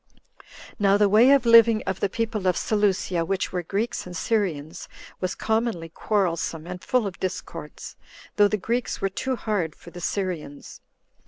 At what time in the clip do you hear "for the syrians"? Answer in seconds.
9.75-10.81